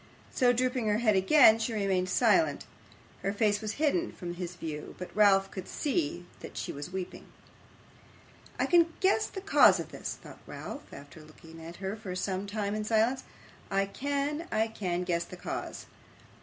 [0.33, 2.65] So drooping her head again, she remained silent.
[3.21, 7.27] Her face was hidden from his view, but Ralph could see that she was weeping.
[8.57, 12.47] 'I can guess the cause of this!' thought Ralph, after looking at her for some
[12.47, 13.25] time in silence.
[13.69, 15.85] 'I can I can guess the cause.